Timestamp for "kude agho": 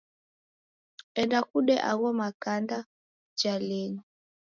1.49-2.09